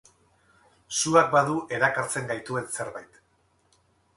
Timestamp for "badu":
1.35-1.59